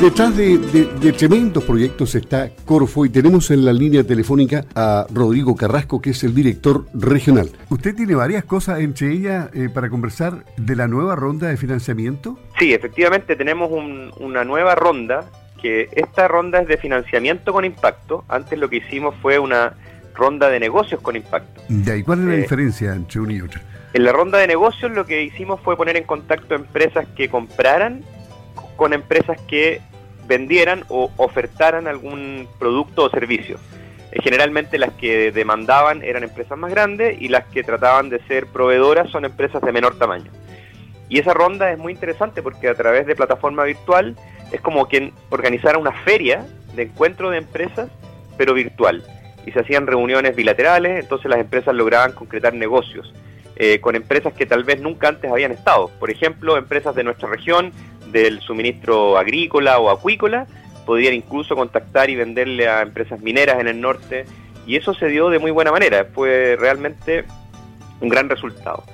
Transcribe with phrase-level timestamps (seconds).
[0.00, 6.00] Detrás de, tremendos proyectos está Corfo y tenemos en la línea telefónica a Rodrigo Carrasco,
[6.00, 7.50] que es el director regional.
[7.68, 12.38] Usted tiene varias cosas entre ellas eh, para conversar de la nueva ronda de financiamiento.
[12.60, 13.72] Sí, efectivamente tenemos
[14.20, 15.24] una nueva ronda,
[15.60, 18.24] que esta ronda es de financiamiento con impacto.
[18.28, 19.74] Antes lo que hicimos fue una
[20.14, 21.60] ronda de negocios con impacto.
[21.68, 23.60] ¿Y cuál es la eh, diferencia entre una y otra?
[23.94, 28.04] En la ronda de negocios lo que hicimos fue poner en contacto empresas que compraran
[28.78, 29.80] con empresas que
[30.28, 33.58] vendieran o ofertaran algún producto o servicio.
[34.12, 38.46] Eh, generalmente las que demandaban eran empresas más grandes y las que trataban de ser
[38.46, 40.30] proveedoras son empresas de menor tamaño.
[41.08, 44.14] Y esa ronda es muy interesante porque a través de plataforma virtual
[44.52, 47.90] es como quien organizara una feria de encuentro de empresas,
[48.36, 49.02] pero virtual.
[49.44, 53.12] Y se hacían reuniones bilaterales, entonces las empresas lograban concretar negocios
[53.56, 55.90] eh, con empresas que tal vez nunca antes habían estado.
[55.98, 57.72] Por ejemplo, empresas de nuestra región
[58.10, 60.46] del suministro agrícola o acuícola,
[60.86, 64.24] podrían incluso contactar y venderle a empresas mineras en el norte,
[64.66, 67.24] y eso se dio de muy buena manera, fue realmente
[68.00, 68.84] un gran resultado.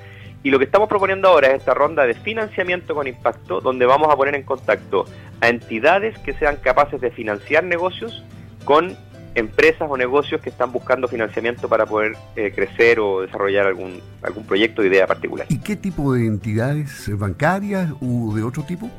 [0.43, 4.13] Y lo que estamos proponiendo ahora es esta ronda de financiamiento con impacto, donde vamos
[4.13, 5.05] a poner en contacto
[5.41, 8.23] a entidades que sean capaces de financiar negocios
[8.63, 8.95] con
[9.35, 14.45] empresas o negocios que están buscando financiamiento para poder eh, crecer o desarrollar algún, algún
[14.45, 15.45] proyecto o idea particular.
[15.49, 18.89] ¿Y qué tipo de entidades bancarias o de otro tipo?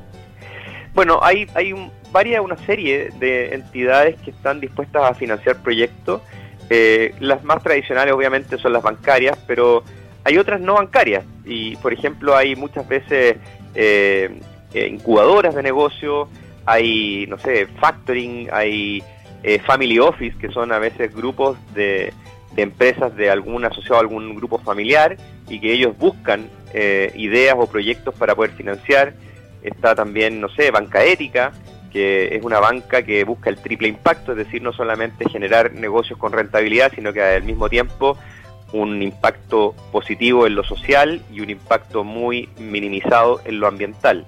[0.97, 6.22] Bueno, hay, hay un, varias, una serie de entidades que están dispuestas a financiar proyectos.
[6.70, 9.84] Eh, las más tradicionales obviamente son las bancarias, pero
[10.24, 11.22] hay otras no bancarias.
[11.44, 13.36] Y por ejemplo hay muchas veces
[13.74, 14.41] eh,
[14.72, 16.30] eh, incubadoras de negocio,
[16.64, 19.05] hay, no sé, factoring, hay
[19.67, 22.11] family office, que son a veces grupos de,
[22.55, 27.67] de empresas de algún asociado a algún grupo familiar y que ellos buscan ideas o
[27.67, 29.12] proyectos para poder financiar
[29.62, 31.52] está también, no sé, banca ética,
[31.92, 36.18] que es una banca que busca el triple impacto, es decir, no solamente generar negocios
[36.18, 38.18] con rentabilidad, sino que al mismo tiempo
[38.72, 44.27] un impacto positivo en lo social y un impacto muy minimizado en lo ambiental.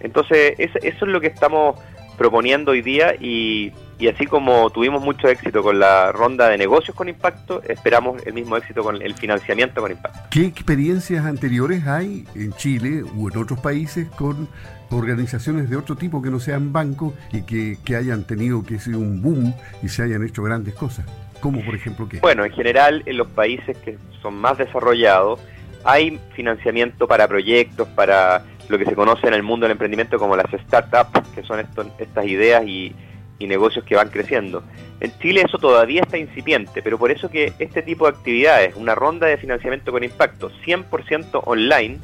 [0.00, 1.78] Entonces, eso es lo que estamos
[2.16, 6.94] proponiendo hoy día y, y así como tuvimos mucho éxito con la ronda de negocios
[6.94, 10.20] con impacto, esperamos el mismo éxito con el financiamiento con impacto.
[10.30, 14.48] ¿Qué experiencias anteriores hay en Chile u en otros países con
[14.90, 18.96] organizaciones de otro tipo que no sean bancos y que, que hayan tenido que ser
[18.96, 21.06] un boom y se hayan hecho grandes cosas?
[21.40, 22.18] ¿Cómo, por ejemplo, qué?
[22.20, 25.40] Bueno, en general, en los países que son más desarrollados,
[25.84, 30.36] hay financiamiento para proyectos, para lo que se conoce en el mundo del emprendimiento como
[30.36, 31.60] las startups, que son
[31.98, 32.94] estas ideas y
[33.38, 34.62] y negocios que van creciendo.
[35.00, 38.94] En Chile eso todavía está incipiente, pero por eso que este tipo de actividades, una
[38.94, 41.98] ronda de financiamiento con impacto 100% online,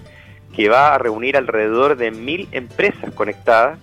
[0.55, 3.79] que va a reunir alrededor de mil empresas conectadas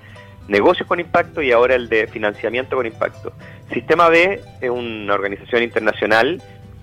[0.47, 3.33] negocios con impacto y ahora el de financiamiento con impacto.
[3.73, 6.41] Sistema B es una organización internacional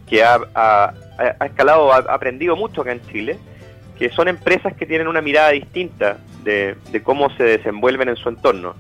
[0.08, 3.38] que ha, ha escalado, ha aprendido mucho acá en Chile
[4.10, 8.74] son empresas que tienen una mirada distinta de, cómo se desenvuelven en su entorno.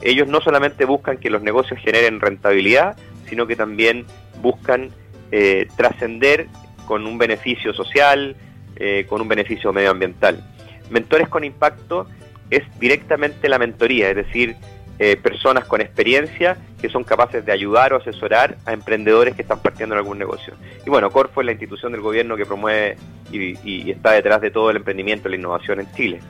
[0.00, 2.96] ellos no solamente buscan que los negocios generen rentabilidad,
[3.28, 4.06] sino que también
[4.40, 4.90] buscan
[5.30, 6.48] eh, trascender
[6.86, 8.36] con un beneficio social,
[8.76, 10.44] eh, con un beneficio medioambiental.
[10.90, 12.06] Mentores con impacto
[12.50, 14.56] es directamente la mentoría, es decir,
[14.98, 19.60] eh, personas con experiencia que son capaces de ayudar o asesorar a emprendedores que están
[19.60, 20.54] partiendo en algún negocio.
[20.86, 22.96] Y bueno, Corfo es la institución del gobierno que promueve
[23.30, 26.20] y, está detrás de todo el emprendimiento y la innovación en Chile.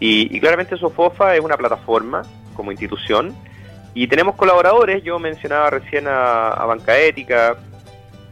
[0.00, 2.22] Y, claramente Sofofa es una plataforma
[2.54, 3.34] como institución
[3.94, 7.56] y tenemos colaboradores, yo mencionaba recién a, Banca Ética,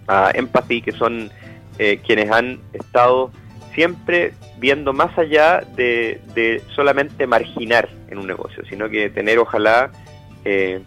[0.08, 1.30] a Empathy, que son
[1.78, 3.30] eh, quienes han estado
[3.74, 9.90] siempre viendo más allá de, solamente marginar en un negocio, sino que tener ojalá
[10.44, 10.82] eh,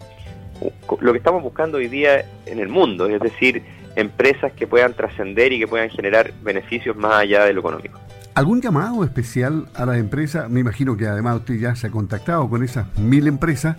[1.00, 3.62] lo que estamos buscando hoy día en el mundo, es decir,
[3.96, 7.98] empresas que puedan trascender y que puedan generar beneficios más allá de lo económico.
[8.34, 10.46] ¿Algún llamado especial a la empresa?
[10.50, 13.78] Me imagino que además usted ya se ha contactado con esas mil empresas,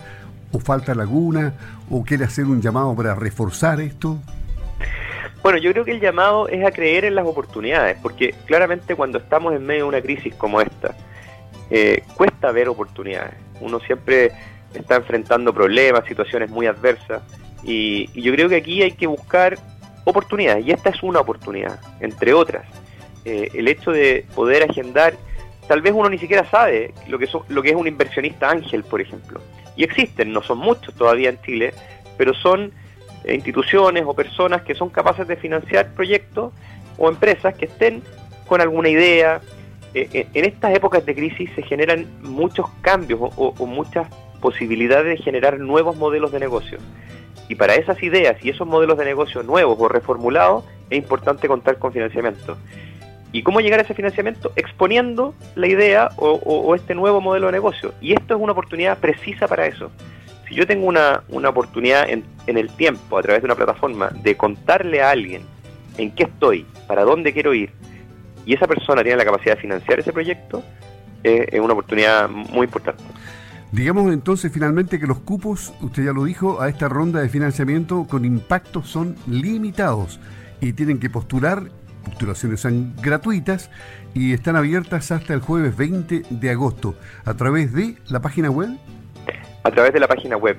[0.51, 1.53] o falta alguna,
[1.91, 4.19] o quiere hacer un llamado para reforzar esto.
[5.47, 9.17] Bueno, yo creo que el llamado es a creer en las oportunidades, porque claramente cuando
[9.17, 10.93] estamos en medio de una crisis como esta,
[11.69, 13.35] eh, cuesta ver oportunidades.
[13.61, 14.33] Uno siempre
[14.73, 17.21] está enfrentando problemas, situaciones muy adversas,
[17.63, 19.57] y, yo creo que aquí hay que buscar
[20.03, 22.65] oportunidades, y esta es una oportunidad, entre otras.
[23.23, 25.13] Eh, el hecho de poder agendar,
[25.69, 28.99] tal vez uno ni siquiera sabe lo que, lo que es un inversionista ángel, por
[28.99, 29.39] ejemplo.
[29.77, 31.73] Y existen, no son muchos todavía en Chile,
[32.17, 32.73] pero son
[33.33, 36.53] instituciones o personas que son capaces de financiar proyectos
[36.97, 38.01] o empresas que estén
[38.47, 39.41] con alguna idea.
[39.93, 44.07] Eh, eh, en estas épocas de crisis se generan muchos cambios o, muchas
[44.41, 46.77] posibilidades de generar nuevos modelos de negocio.
[47.49, 51.77] Y para esas ideas y esos modelos de negocio nuevos o reformulados es importante contar
[51.79, 52.57] con financiamiento.
[53.31, 54.51] ¿Y cómo llegar a ese financiamiento?
[54.55, 57.93] Exponiendo la idea o, este nuevo modelo de negocio.
[58.01, 59.91] Y esto es una oportunidad precisa para eso
[60.47, 65.01] si yo tengo una, oportunidad en, el tiempo, a través de una plataforma, de contarle
[65.01, 65.43] a alguien
[65.97, 67.71] en qué estoy, para dónde quiero ir,
[68.45, 70.63] y esa persona tiene la capacidad de financiar ese proyecto,
[71.23, 73.03] eh, es una oportunidad muy importante.
[73.71, 78.07] Digamos entonces finalmente que los cupos, usted ya lo dijo, a esta ronda de financiamiento
[78.07, 80.21] con impacto son limitados
[80.61, 81.63] y tienen que postular,
[82.05, 83.69] postulaciones son gratuitas
[84.13, 86.95] y están abiertas hasta el jueves 20 de agosto
[87.25, 88.69] a través de la página web
[89.67, 90.57] a través de la página web